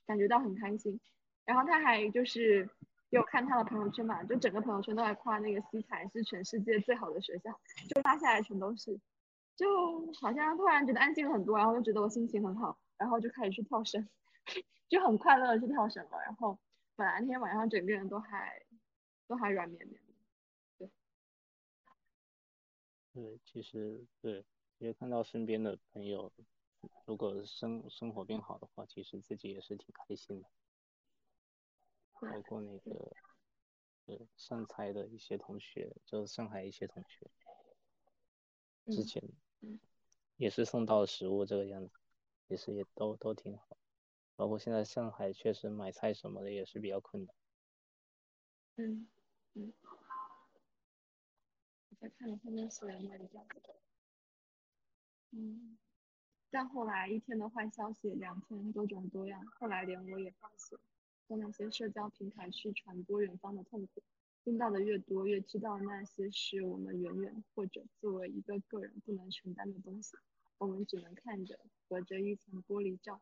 [0.06, 0.98] 感觉到很开心。
[1.44, 2.68] 然后他还就是。
[3.10, 7.50] 给我看他的朋友圈嘛，就整个朋友圈都在夸那个西财是全世界最好的学校，
[7.88, 9.00] 就发下来全都是，
[9.56, 14.06] 就好像突然觉得安静了很多，然后就觉得我心情很好，然后就开始去跳绳，
[14.88, 16.18] 就很快乐的去跳绳了。
[16.24, 16.58] 然后
[16.96, 18.64] 本来那天晚上整个人都还
[19.26, 20.14] 都还软绵绵的，
[20.78, 20.90] 对。
[23.12, 24.44] 对，其实对，
[24.78, 26.32] 其实看到身边的朋友，
[27.04, 30.48] 如果生生活变好的话，其实自己也是挺开心的。
[32.20, 33.16] 包括那个，
[34.06, 37.30] 呃，上财的一些同学，就是上海一些同学，
[38.86, 39.22] 之前
[40.36, 41.92] 也是送到食物这个样子，
[42.48, 43.76] 也是也都都挺好。
[44.38, 47.34] 包括现在上海确实买菜什么的也是比较困难。
[48.76, 49.08] 嗯
[49.54, 49.72] 嗯。
[51.90, 53.74] 我在看后面写的那个样子。
[55.32, 55.76] 嗯。
[56.50, 60.80] 但后来一天的坏消息，两天多种多样，后来连我也放弃了。
[61.26, 64.04] 从那些社交平台去传播远方的痛苦，
[64.44, 70.16] 听到的越多，越知道那些是我们远远或者作为一个个人不能承担的东西。
[70.58, 73.20] 我们只能看着，隔着一层玻璃罩，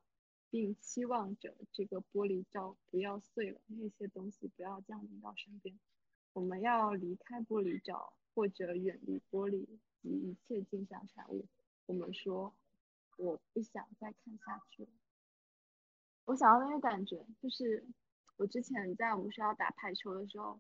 [0.57, 5.79] 并期望着这个玻璃罩不要碎了，那些东西不要降临到身边。
[6.33, 9.67] 我们要离开玻璃罩，或者远离玻璃
[10.01, 11.47] 及一切镜像产物。
[11.85, 12.55] 我们说，
[13.19, 14.89] 我不想再看下去了。
[16.25, 17.87] 我想要那个感觉，就是
[18.39, 20.59] 我之前在我们学校打排球的时候，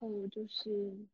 [0.00, 1.06] 嗯，就是，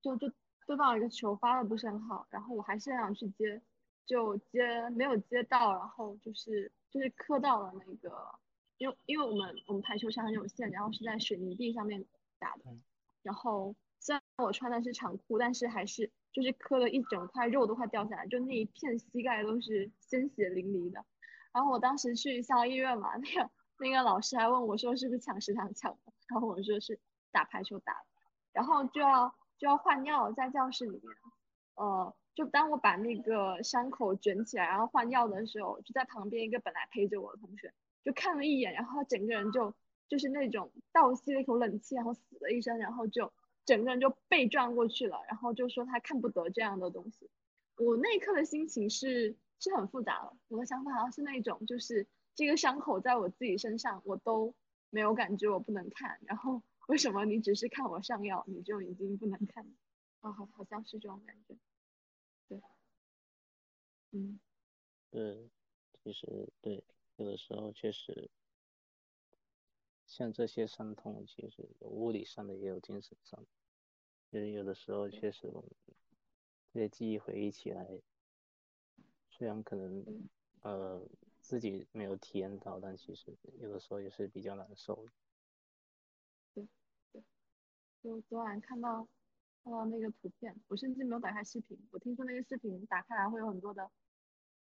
[0.00, 0.32] 就就
[0.66, 3.60] 对方有一个球发的不是很好，然后我还是很想去接，
[4.06, 8.38] 就接没有接到，然后就是就是磕到了那个，
[8.78, 12.04] 因为因为我们我们排球场很有限，然后是在水泥地上面
[12.38, 12.62] 打的，
[13.22, 21.04] 然后虽然我穿的是长裤，但是还是就是磕了一整块肉都快掉下来，就那一片膝盖都是鲜血淋漓的。
[21.52, 27.00] 然后我当时去校医院嘛， 那个那个老师还问我说是不是抢食堂抢的，然后我说是
[27.32, 28.06] 打排球打的，
[28.52, 31.02] 然后就要就要换药在教室里面，
[31.76, 39.74] 呃，就当我把那个伤口卷起来然后换药的时候，就在旁边一个本来陪着我的同学就看了一眼，然后他整个人就
[40.06, 43.32] 就是那种倒吸了一口冷气，然后死了一声，然后就
[43.64, 47.28] 整个人就被转过去了，然后就说他看不得这样的东西，
[47.78, 49.34] 我那一刻的心情是。
[49.58, 54.54] 是很复杂的，我的想法好像是那种，就是这个伤口在我自己身上，我都
[54.90, 56.18] 没有感觉，我不能看。
[56.26, 59.66] 然后为什么你只是看我上药，你就已经不能看？
[60.20, 61.56] 啊，好，好像是这种感觉。
[64.16, 64.40] 对，嗯，
[65.10, 65.50] 对，
[66.04, 66.84] 其实对，
[67.16, 68.30] 有的时候确实，
[70.06, 73.46] 像这些伤痛，其实有物理上的，也有精神上的。
[74.30, 75.70] 就是有的时候确实，我们
[76.72, 78.02] 这些记忆回忆起来。
[79.28, 80.28] 虽然可能，
[80.62, 81.06] 呃，
[81.40, 85.12] 自己没有体验到，但其实有的时候也是比较难受的。
[86.54, 86.66] 对
[87.12, 87.22] 对，
[88.02, 89.06] 就昨晚看到
[89.62, 93.90] 看到那个图片，我甚至没有打开视频，我听说那个视频打开来会有很多的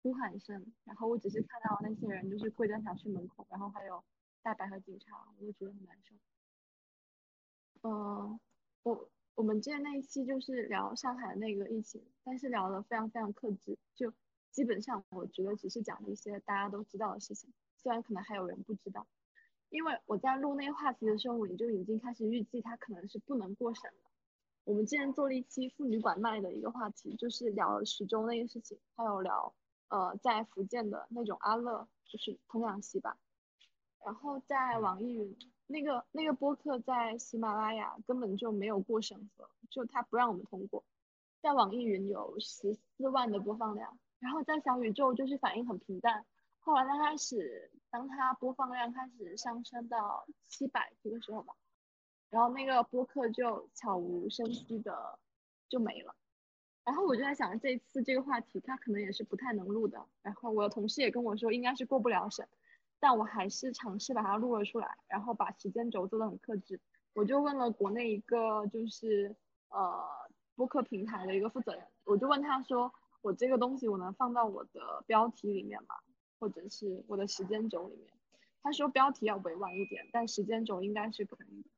[0.01, 4.03] 呼喊声，然后我只是看到那些人就是跪在小区门口，然后还有
[4.41, 6.15] 大白和警察，我就觉得很难受。
[7.83, 8.39] 嗯，
[8.83, 14.13] 我我们之前那一期就是聊上海那个疫情，但是聊的非常非常克制，就
[14.51, 19.07] 基本上我觉得只是讲了一些大家都知道的事情，虽然可能还有人不知道。
[19.69, 24.11] 因为我在录那个话题的时候，我就已经开始预计它可能是不能过审了。
[24.65, 29.55] 我们之前做了一期妇女拐卖的一个话题，就是聊了徐州那个事情，还有聊
[29.91, 33.15] 呃在福建的那种阿乐，就是童养媳吧。
[34.03, 35.37] 然后在网易云。
[35.67, 40.83] 那个那个播客在喜马拉雅根本就没有过审核，就他不让我们通过。
[41.41, 46.25] 在网易云有十四万的播放量，然后在小宇宙就是反应很平淡。
[46.59, 51.55] 后来他开始，当他播放量开始上升到七百这个时候吧，
[52.29, 55.17] 然后那个播客就悄无声息的
[55.69, 56.13] 就没了。
[56.83, 60.05] 然后我就在想，这次这个话题它可能也是不太能录的。
[60.21, 62.47] 然后我的同事也跟我说，应该是过不了审。
[62.99, 66.79] 但我还是尝试把它录了出来，然后把时间轴做的很克制。
[67.13, 69.35] 我就问了国内一个就是
[69.69, 70.03] 呃
[70.55, 75.95] 播客平台的一个负责人，我就问他说，我这个东西我能放到我的标题里面吗？
[76.39, 78.07] 或者是我的时间轴里面？
[78.63, 81.69] 他说标题要委婉一点，但时间轴应该是可以的。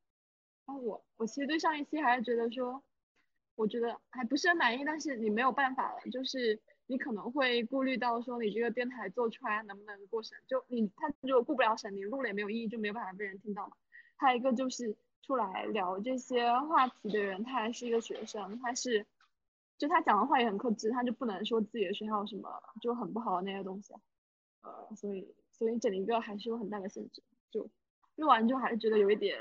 [0.65, 2.83] 然后我我其实对上一期还是觉得说，
[3.55, 6.61] 我觉得还不是很满意，但是你没有办法了，就是。
[6.85, 13.77] 你可能会顾虑到说你这个电台做出来能不能过审，就你他如果过不了审，你录了也没有意义，就没有办法被人听到嘛。
[14.17, 19.07] 还有一个就是出来聊这些话题的人，他还是一个学生，他是
[19.77, 22.49] 就他讲的话也很克制，他就不能说自己的学校什么
[22.81, 23.93] 就很不好的那些东西，
[24.61, 27.69] 呃，所以所以整一个还是有很大的限制，就
[28.15, 29.39] 录完就还是觉得有一点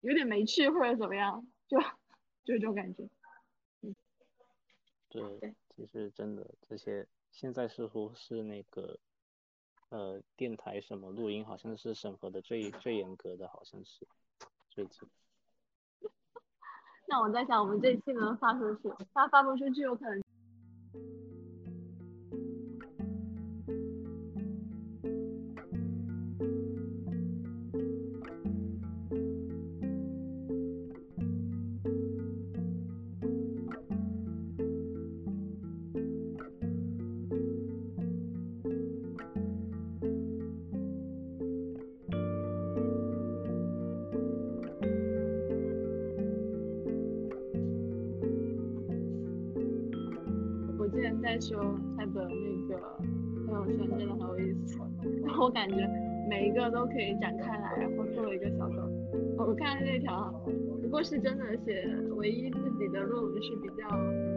[0.00, 1.76] 有点没趣或者怎么样，就
[2.46, 3.02] 就是这种感觉，
[3.82, 3.94] 嗯，
[5.08, 5.54] 对。
[5.74, 8.98] 其实真的，这些现在似乎是那个，
[9.90, 14.06] 呃，电台什么录音好像是审核的最最严格的，好像是
[14.70, 15.06] 最近。
[17.08, 20.22] 那我在想，我们这期能发出去，发发不出去，有可能。
[51.40, 51.58] 说
[51.96, 52.28] 他的
[52.68, 52.80] 那个
[53.46, 54.78] 朋友圈真的很有意思，
[55.24, 55.76] 然后我感觉
[56.28, 58.74] 每一个都可以展开来，然后做一个小狗。
[59.38, 60.32] 我看那条，
[60.82, 63.86] 不过是真的写唯一自己的论文是比较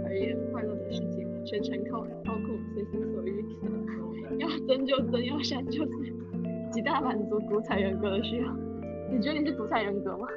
[0.06, 3.44] 而言快乐的事情，全程靠操控，随心所欲，
[4.38, 8.56] 要增就增，要删就删，极大满足独裁人格的需要。
[9.12, 10.28] 你觉得你是独裁人格吗？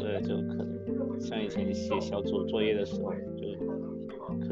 [0.00, 3.12] 对，就可能像以前写小组作业的时候。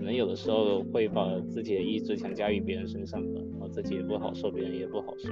[0.06, 5.28] 可能有的时候会把自己的意志强加于别人身上吧，然后自己也不好受，别人也不好受。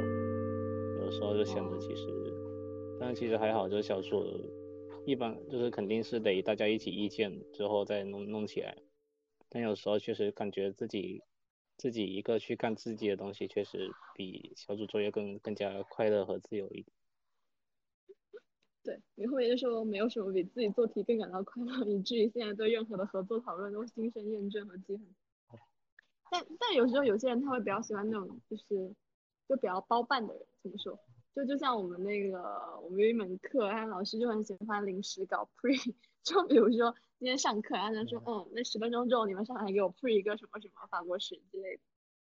[1.00, 2.08] 有时候就想着其实，
[2.98, 4.26] 但其实还好，就是小组
[5.06, 8.76] 一般就是肯定是得大家一起意见之后再弄弄起来。
[9.48, 11.22] 但有时候确实感觉自己
[11.76, 16.86] 自己一个去干自己的东西，确实比小组作业更更加快乐和自由一点。
[19.16, 25.06] 对，你后面就说没有什么比自己做题更感到快乐， 以至于现在对任何的合作讨论都心生厌倦和记恨。
[26.30, 28.94] 但但有时候有些人他会比较喜欢那种就是
[29.48, 30.98] 就比较包办的人，怎么说？
[31.34, 32.38] 就就像我们那个
[32.82, 41.82] 我们有一门课，他老师就很喜欢临时搞 pre， 就比如说今天上课，他就说嗯，那十分钟之后你们上来给我 pre 一个什么什么法国史之类的，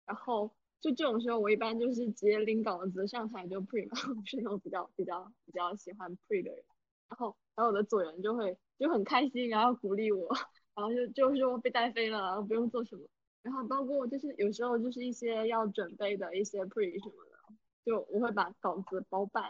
[0.05, 0.51] 然后。
[0.79, 6.63] 就这种时候，我一般就是直接拎稿子上台就 pre 嘛， 我是那种比较比较比较喜欢 pre 的人。
[7.09, 10.27] 然后，然后我的组员就会就很开心，然后鼓励我，
[10.75, 13.03] 然后就就说被带飞了，然后不用做什么。
[13.43, 17.55] 然后包括就是有时候就是一些要准备的一些 pre 什么的，
[17.85, 19.49] 就我会把稿子包办，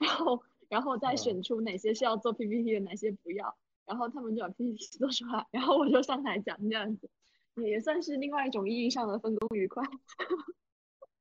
[0.00, 7.08] 然后然后再选出哪些是要做 PPT 的，哪些不要，然后他们就把 PPT 做出来，然后我就上台讲这样子，
[7.54, 9.84] 也算是另外一种意义上的分工愉快。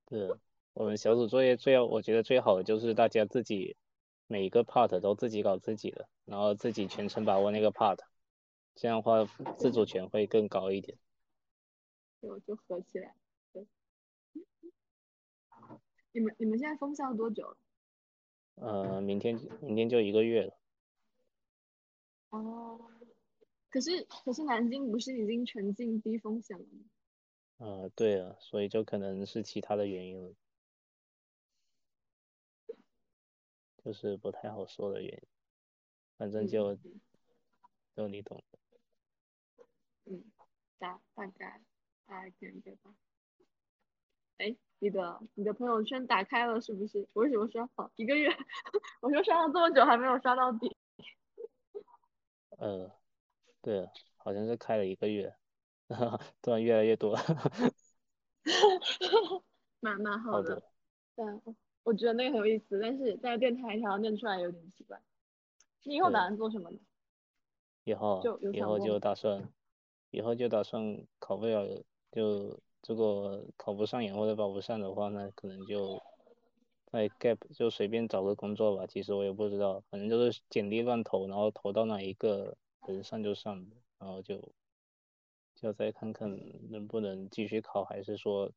[0.10, 0.36] 是
[0.74, 3.78] 我们小组作业最要，我觉得最好的就是大家自己
[4.28, 8.00] 每一个 part 都自己搞自己的，然后自己全程把握那个 part，
[8.76, 9.26] 这样的话
[9.58, 10.98] 自主权会更高一点。
[12.22, 13.16] 就就合起来。
[13.54, 13.66] 对。
[16.12, 17.58] 你们你们现在封校多久了？
[18.56, 20.58] 呃，明天明天就一个月了。
[22.30, 22.80] 哦，
[23.70, 26.86] 可是可是南京不是已经全境低风险了吗？
[27.58, 30.34] 呃，对啊，所以就可能是其他的原因了，
[33.86, 35.22] 就是不太好说的原因，
[36.18, 36.76] 反正就
[37.96, 38.58] 就你懂的。
[40.06, 40.24] 嗯，
[40.80, 41.62] 大大概
[42.08, 42.96] 大概这个吧。
[44.40, 47.08] 哎，你的你的朋友圈打开了是不是？
[47.14, 48.28] 我为什么刷好一个月？
[49.02, 50.76] 我说刷了这么久还没有刷到底。
[52.58, 52.92] 呃，
[53.62, 55.36] 对啊，好像是开了一个月，
[56.42, 57.16] 突然越来越多。
[59.80, 60.60] 蛮蛮好的。
[61.16, 61.24] 对，
[61.86, 65.00] 我觉得那个很有意思，但是在电台条念出来有点奇怪。
[65.84, 66.78] 你以后打算做什么呢？
[67.86, 69.50] 以后就以后就打算，
[70.12, 71.66] 以后就打算考不了
[72.12, 72.60] 就。
[72.88, 76.00] 如果考不上研或者保不上的话，那可能就
[76.86, 78.86] 在 gap 就随便找个工作吧。
[78.86, 82.56] 其实我也不知道，反正就是简历乱投，然后投到哪一个
[82.88, 83.66] 能上就上，
[83.98, 84.52] 然后就
[85.56, 86.30] 就再看看
[86.70, 88.52] 能不能继续考，还是说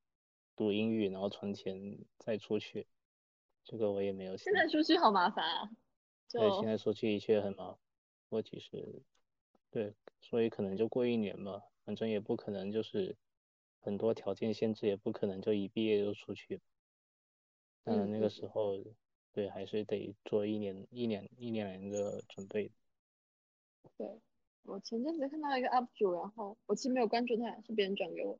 [0.54, 2.86] 读英语然后存钱再出去。
[3.68, 4.36] 这个我也没有。
[4.36, 5.70] 现在出去好麻烦啊。
[6.32, 7.78] 对，现在出去一切很麻烦。
[8.30, 9.02] 我其实
[9.70, 13.16] 对，所以可能就过一年吧，反正也不可能就是。
[13.80, 16.60] 很多条件限制也不可能就一毕业就出去，
[17.84, 18.76] 嗯，那个时候，
[19.32, 22.70] 对，还是得做一年一年一年的准备。
[23.96, 24.20] 对，
[24.64, 28.38] 我前阵子看到一个 UP 主，然后我其实没有关注他，是别人转给我，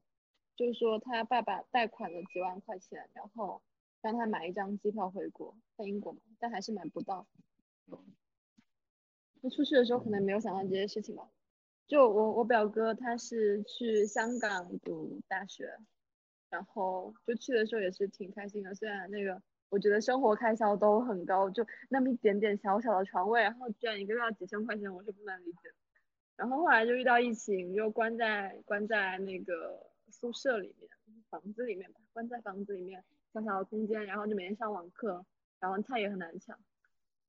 [0.57, 3.63] 就是说他爸爸贷款了几万块钱，然后
[4.01, 7.27] 让他买一张机票回国，在英国嘛，但还是买不到。
[9.43, 11.29] 就出去的时候可能没有想到这些事情吧。
[11.87, 15.79] 就我我表哥他是去香港读大学，
[16.51, 18.75] 然后就去的时候也是挺开心的。
[18.75, 19.41] 虽然那个
[19.71, 25.73] 我觉得生活开销都很高，就那么一点点小小的床位，然后居然一个月要几千块钱，我是不能理解。
[26.37, 30.91] 然后后来就遇到疫情，就关在关在那个宿舍里面，
[31.31, 33.05] 房子里面吧，关在房子里面
[33.41, 35.25] 小小的空间，然后就每天上网课，
[35.61, 36.59] 然后菜也很难抢。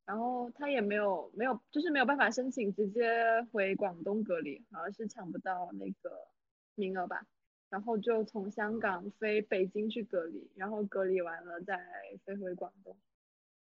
[0.05, 6.27] 然后他也没有没有，就是没有办法申请直接回广东隔离，好像是抢不到那个
[6.73, 7.27] 名额吧。
[7.69, 11.79] 然后就从香港飞北京去隔离，然后隔离完了再
[12.25, 12.97] 飞回广东。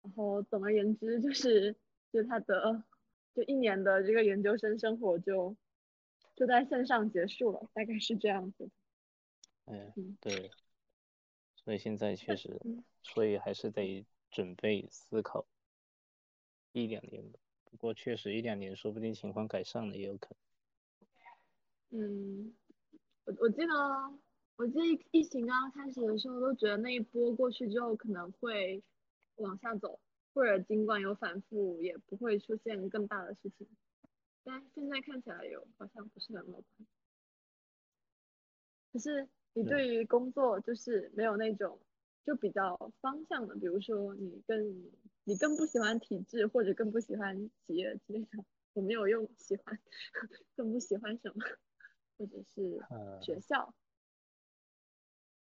[0.03, 1.76] 然后总而言之，就是
[2.11, 2.82] 就他的
[3.34, 5.55] 就一年的这个研究生生活就
[6.34, 8.70] 就在线上结束了，大概是这样子。
[9.66, 10.51] 嗯，对。
[11.62, 12.61] 所以现在确实，
[13.02, 15.46] 所以还是得准备思考。
[16.72, 20.34] 一两年吧，不过确实一两年，说不定情况改善了也有可
[21.90, 22.00] 能。
[22.00, 22.54] 嗯，
[23.24, 23.74] 我我记得，
[24.56, 28.82] 我记得疫情刚刚开始的时候，都觉得那一波过去之后可能会
[29.36, 30.00] 往下走，
[30.32, 33.66] 或者尽管有反复，也不会出现更大的事情。
[34.44, 36.64] 但现在看起来有好像不是很乐观。
[38.92, 41.80] 可是你对于工作就是没有那种
[42.24, 44.90] 就比较方向的，比如说你更。
[45.24, 49.78] 你更不喜欢体制，或者更不喜欢企业之类的，我没有用喜欢，
[50.57, 51.44] 更不喜欢什么，
[52.16, 52.88] 或者是
[53.20, 53.72] 学校，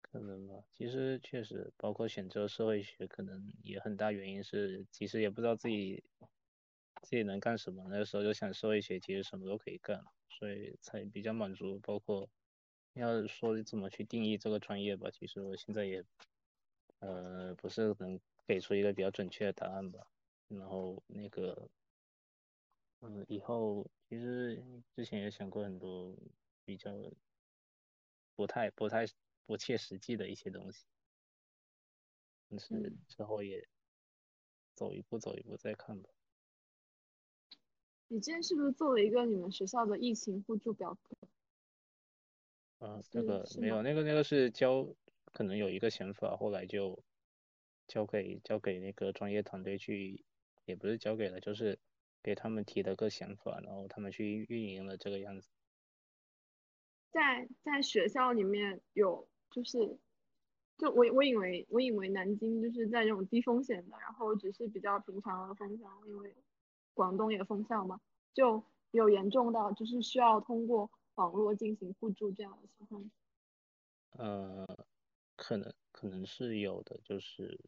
[0.02, 0.56] 可能吧。
[0.72, 6.04] 其实确实，包括选择社会学，可能也很大原因是，其实也不知道自己
[7.02, 7.86] 自己能干什么。
[7.90, 11.80] 那个时候就想社会学，其实什么都可以干，所以才比较满足。
[11.80, 12.30] 包括
[12.94, 16.04] 要说怎么去定义这个专业吧，其实我现在也
[17.00, 18.20] 呃不是能。
[18.48, 20.06] 给出一个比较准确的答案吧，
[20.50, 21.70] 然后那个，
[23.00, 24.62] 嗯，以后其实
[24.94, 26.14] 之前也想过很多
[26.66, 26.92] 比较
[28.36, 29.06] 不太不太
[29.46, 30.86] 不切实际的一些东西，
[32.50, 33.66] 但是之后也
[34.74, 36.10] 走一步走一步再看吧。
[38.10, 41.16] 你今天是不是做了一个你们学校的疫情互助表格？
[42.82, 44.86] 啊，那个没有，那个那个是交，
[45.32, 47.02] 可能有一个想法，后来就。
[47.88, 50.24] 交给交给那个专业团队去，
[50.64, 51.78] 也不是交给了，就是
[52.24, 55.50] 给他们提了个想法，然后他们去运营了这个样子。
[57.12, 60.00] 在在学校里面有，就是
[60.78, 66.34] 就我我以为我以为南京就是在这种低风险的，然后只是比较平常的封校，因为
[66.94, 68.00] 广东也封校嘛，
[68.34, 73.12] 就有严重到就是需要通过网络进行互助这样的情况。
[74.12, 74.86] 呃，
[75.36, 77.60] 可能可能是有的，就是。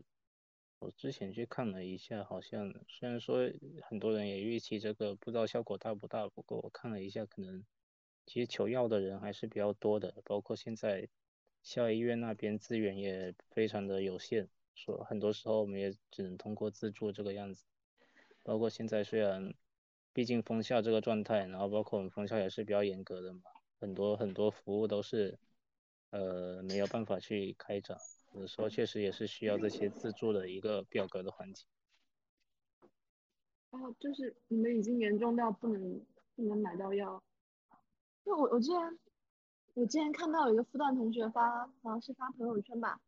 [0.79, 3.49] 我之前去看了一下，好像虽然说
[3.83, 6.27] 很多人也预期这个，不知道效果大不大。
[6.27, 7.63] 不过我看了一下，可能
[8.25, 11.07] 其实求药的人还是比较多的，包括现在
[11.61, 17.63] 校医院那边资源也非常的有限，说很多时候我们也只能通过自助这个样子。
[18.43, 19.55] 包括现在虽然，
[20.13, 23.41] 毕竟封校这个状态，然后包括我们封校也是比较严格的嘛，
[23.79, 25.39] 很多很多服务都是，
[26.11, 27.97] 呃没有办法去开展，
[28.33, 31.65] 有时候确实也是需要这些自助的一个表格的环节。
[33.71, 36.05] 哦，就是你们已经严重到不能
[36.35, 37.23] 不能买到药，
[38.23, 38.99] 因为我我之前
[39.73, 43.01] 我之前看到有一个复旦同学发好像是发朋友圈吧，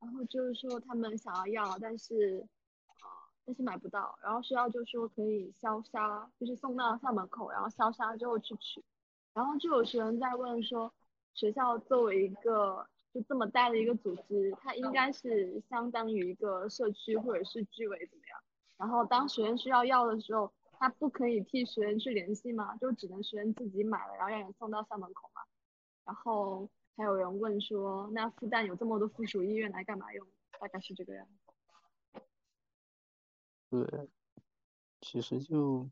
[0.00, 2.44] 然后就是说他们想要药，但是。
[3.50, 8.80] 但是买不到，然后学校就说可以消杀，就是送到校门口，然后消杀之后去取。
[9.34, 10.92] 然后就有学生在问说，
[11.34, 18.38] 学校作为一个就这么大的一个组织，它应该是相当于一个社区或者是居委怎么样？
[18.76, 22.76] 然后当学生需要药的时候，他不可以替学生去联系吗？
[22.76, 25.42] 就只能学生自己买了，然后让人送到校门口吗？
[26.04, 30.24] 然后还有人问说，那复旦有这么多附属医院来干嘛用？
[30.60, 31.39] 大概是这个样子。
[33.70, 34.08] 对，
[35.00, 35.88] 其实就，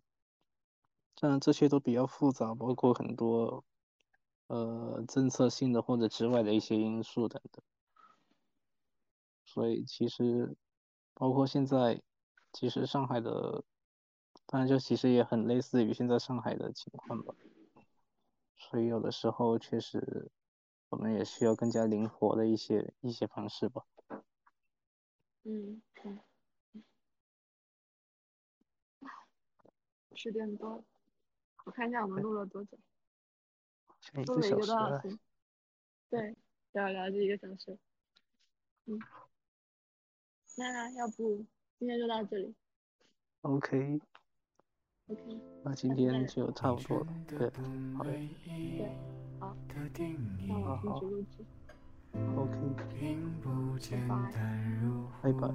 [1.15, 3.65] 当然这些都比较复杂，包括很多，
[4.49, 7.63] 呃，政策性的或者之外的一些因素等等。
[9.47, 10.57] 所以其实，
[11.15, 12.03] 包括现在，
[12.53, 13.63] 其实上海的，
[14.47, 17.33] 当然就其实也很类似于现在上海的情况吧。
[18.57, 20.33] 所以有的时候确实，
[20.89, 23.85] 我们也需要更加灵活的一些一些方式吧。
[25.45, 26.19] 嗯嗯。
[30.21, 30.83] 十点多，
[31.65, 32.77] 我看一下我们录了多久，
[34.27, 35.17] 录了一个多小时，
[36.11, 36.37] 对，
[36.73, 37.79] 聊聊就一个小时，
[38.87, 38.99] 嗯，
[40.57, 41.47] 那要不
[41.79, 42.53] 今天就到这里
[43.43, 44.01] ，OK，OK，
[45.63, 46.51] 那今天就。
[46.51, 47.39] 差不多了，对，
[47.97, 48.91] 好的，对，
[49.39, 49.57] 好，
[50.49, 51.15] 那我停止录
[53.79, 54.37] 制，OK，拜拜，
[55.23, 55.47] 拜拜。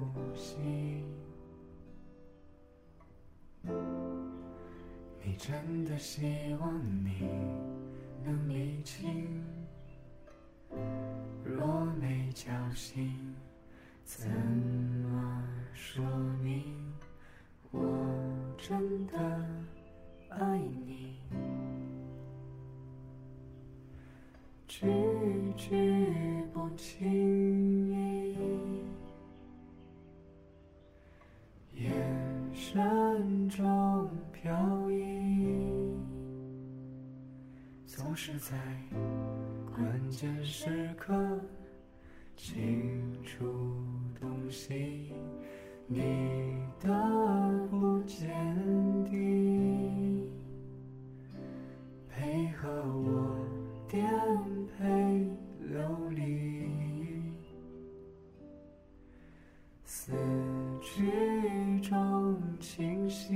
[5.26, 7.26] 你真的希望你
[8.22, 9.42] 能理清？
[11.42, 13.34] 若没侥幸，
[14.04, 16.04] 怎么说
[16.42, 16.62] 明
[17.70, 17.80] 我
[18.58, 19.16] 真的
[20.28, 21.16] 爱你？
[24.68, 24.86] 句
[25.56, 28.36] 句不轻易，
[31.82, 31.94] 眼
[32.52, 34.10] 神中
[34.44, 35.96] 飘逸。
[37.86, 38.54] 总是在
[39.74, 41.14] 关键时刻
[42.36, 43.46] 清楚
[44.20, 45.14] 洞悉
[45.86, 46.90] 你的
[47.70, 48.28] 不坚
[49.06, 50.30] 定，
[52.10, 53.38] 配合我
[53.88, 54.06] 颠
[54.76, 55.26] 沛
[55.72, 56.68] 流离，
[59.86, 60.12] 思
[60.82, 63.32] 绪中清晰，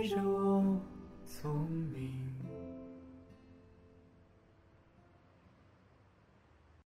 [0.00, 0.69] beijou.